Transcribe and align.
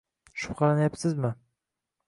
Shubhalanyapsizmi 0.43 1.33